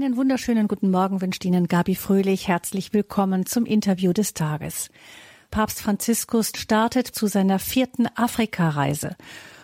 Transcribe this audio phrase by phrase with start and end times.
[0.00, 2.46] Einen wunderschönen guten Morgen wünscht Ihnen Gabi Fröhlich.
[2.46, 4.90] Herzlich willkommen zum Interview des Tages.
[5.50, 9.16] Papst Franziskus startet zu seiner vierten Afrikareise.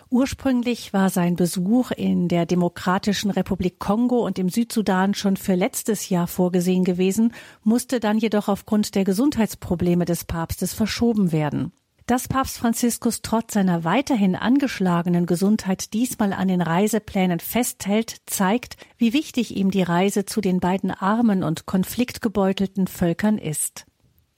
[0.09, 6.09] Ursprünglich war sein Besuch in der Demokratischen Republik Kongo und im Südsudan schon für letztes
[6.09, 7.31] Jahr vorgesehen gewesen,
[7.63, 11.71] musste dann jedoch aufgrund der Gesundheitsprobleme des Papstes verschoben werden.
[12.07, 19.11] Dass Papst Franziskus trotz seiner weiterhin angeschlagenen Gesundheit diesmal an den Reiseplänen festhält, zeigt, wie
[19.11, 23.85] wichtig ihm die Reise zu den beiden armen und konfliktgebeutelten Völkern ist.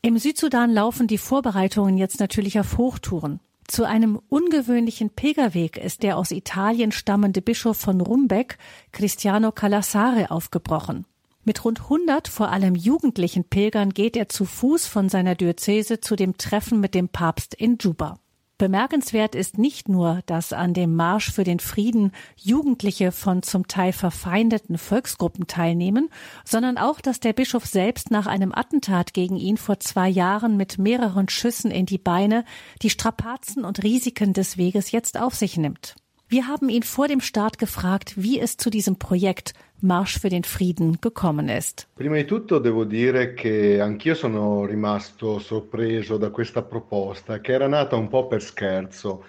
[0.02, 3.42] Im Südsudan laufen die Vorbereitungen jetzt natürlich auf Hochtouren.
[3.68, 8.58] Zu einem ungewöhnlichen Pilgerweg ist der aus Italien stammende Bischof von Rumbeck,
[8.94, 11.06] Cristiano Calassare, aufgebrochen.
[11.48, 16.18] Mit rund 100 vor allem jugendlichen Pilgern geht er zu Fuß von seiner Diözese zu
[16.18, 18.20] dem Treffen mit dem Papst in Juba.
[18.58, 23.94] Bemerkenswert ist nicht nur, dass an dem Marsch für den Frieden Jugendliche von zum Teil
[23.94, 26.10] verfeindeten Volksgruppen teilnehmen,
[26.44, 30.78] sondern auch, dass der Bischof selbst nach einem Attentat gegen ihn vor zwei Jahren mit
[30.78, 32.44] mehreren Schüssen in die Beine
[32.82, 35.96] die Strapazen und Risiken des Weges jetzt auf sich nimmt.
[36.30, 40.44] Wir haben ihn vor dem Start gefragt, wie es zu diesem Projekt Marsch für den
[40.44, 41.88] Frieden gekommen ist.
[41.96, 47.68] Prima di tutto devo dire che anch'io sono rimasto sorpreso da questa proposta, che era
[47.68, 49.24] nata un po' per scherzo.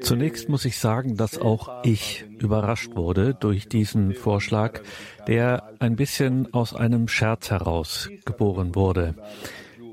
[0.00, 4.82] Zunächst muss ich sagen, dass auch ich überrascht wurde durch diesen Vorschlag,
[5.26, 9.14] der ein bisschen aus einem Scherz heraus geboren wurde.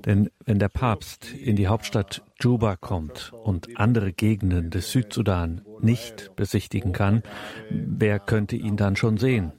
[0.05, 6.35] Denn wenn der Papst in die Hauptstadt Juba kommt und andere Gegenden des Südsudan nicht
[6.35, 7.23] besichtigen kann,
[7.69, 9.51] wer könnte ihn dann schon sehen?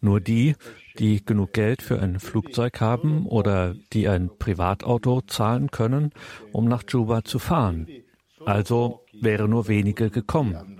[0.00, 0.54] Nur die,
[0.98, 6.12] die genug Geld für ein Flugzeug haben oder die ein Privatauto zahlen können,
[6.52, 7.88] um nach Juba zu fahren.
[8.44, 10.78] Also wäre nur wenige gekommen.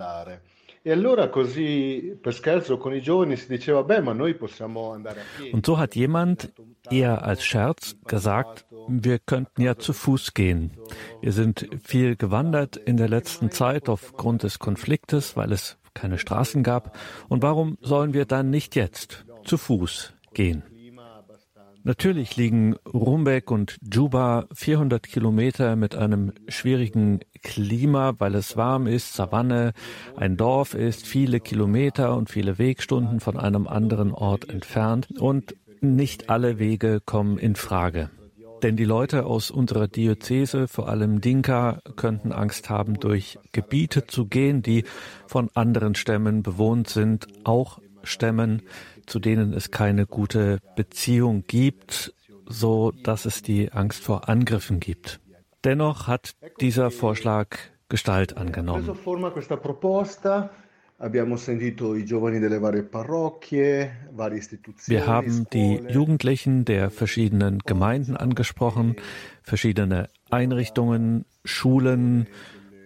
[5.53, 6.53] Und so hat jemand
[6.91, 10.73] eher als Scherz gesagt, wir könnten ja zu Fuß gehen.
[11.21, 16.63] Wir sind viel gewandert in der letzten Zeit aufgrund des Konfliktes, weil es keine Straßen
[16.63, 16.97] gab.
[17.29, 20.63] Und warum sollen wir dann nicht jetzt zu Fuß gehen?
[21.85, 29.15] Natürlich liegen Rumbek und Juba 400 Kilometer mit einem schwierigen Klima, weil es warm ist,
[29.15, 29.73] Savanne,
[30.17, 36.31] ein Dorf ist, viele Kilometer und viele Wegstunden von einem anderen Ort entfernt und nicht
[36.31, 38.11] alle Wege kommen in Frage.
[38.63, 44.27] Denn die Leute aus unserer Diözese, vor allem Dinka, könnten Angst haben, durch Gebiete zu
[44.27, 44.85] gehen, die
[45.27, 48.63] von anderen Stämmen bewohnt sind, auch Stämmen,
[49.07, 52.13] zu denen es keine gute Beziehung gibt,
[52.47, 55.21] so dass es die Angst vor Angriffen gibt.
[55.65, 57.57] Dennoch hat dieser Vorschlag
[57.89, 58.85] Gestalt angenommen.
[61.01, 61.23] Wir
[65.07, 68.97] haben die Jugendlichen der verschiedenen Gemeinden angesprochen,
[69.45, 72.27] verschiedene Einrichtungen, Schulen.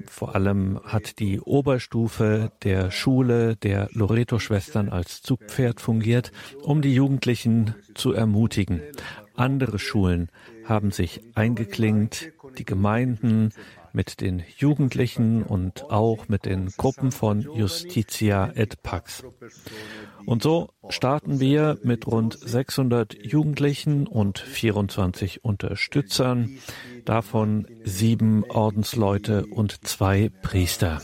[0.06, 7.74] Vor allem hat die Oberstufe der Schule der Loreto-Schwestern als Zugpferd fungiert, um die Jugendlichen
[7.94, 8.82] zu ermutigen.
[9.36, 10.28] Andere Schulen
[10.66, 13.54] haben sich eingeklingt, die Gemeinden,
[13.92, 19.24] mit den Jugendlichen und auch mit den Gruppen von Justitia et Pax.
[20.24, 26.58] Und so starten wir mit rund 600 Jugendlichen und 24 Unterstützern,
[27.04, 31.00] davon sieben Ordensleute und zwei Priester.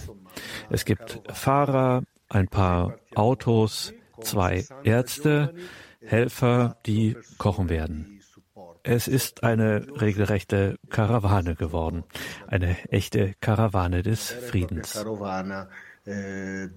[0.70, 5.54] Es gibt Fahrer, ein paar Autos, zwei Ärzte,
[6.00, 8.17] Helfer, die kochen werden.
[8.82, 12.04] Es ist eine regelrechte Karawane geworden,
[12.46, 14.96] eine echte Karawane des Friedens.
[14.96, 15.02] Eh,
[16.06, 16.68] eh,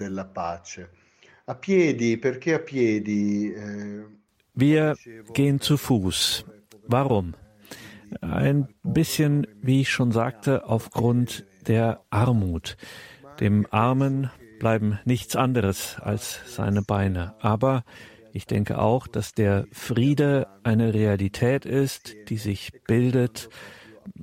[4.54, 4.96] Wir
[5.34, 6.46] gehen zu Fuß.
[6.88, 7.34] Warum?
[8.22, 12.76] Ein bisschen, wie ich schon sagte, aufgrund der Armut.
[13.40, 14.30] Dem Armen
[14.60, 17.36] bleiben nichts anderes als seine Beine.
[17.40, 17.84] Aber
[18.34, 23.50] ich denke auch, dass der Friede eine Realität ist, die sich bildet,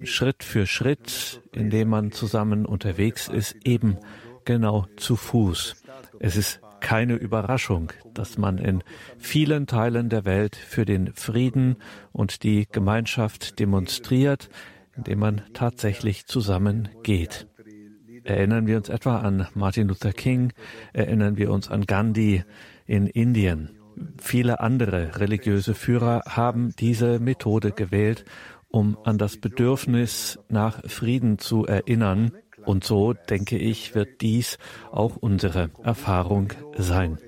[0.02, 3.98] Schritt für Schritt, indem man zusammen unterwegs ist, eben
[4.44, 5.82] genau zu Fuß.
[6.20, 8.82] Es ist keine Überraschung, dass man in
[9.18, 11.76] vielen Teilen der Welt für den Frieden
[12.12, 14.48] und die Gemeinschaft demonstriert,
[14.96, 17.46] indem man tatsächlich zusammen geht.
[18.24, 20.52] Erinnern wir uns etwa an Martin Luther King,
[20.92, 22.44] erinnern wir uns an Gandhi
[22.86, 23.77] in Indien.
[24.20, 28.24] Viele andere religiöse Führer haben diese Methode gewählt,
[28.68, 32.32] um an das Bedürfnis nach Frieden zu erinnern.
[32.64, 34.58] Und so, denke ich, wird dies
[34.90, 37.18] auch unsere Erfahrung sein.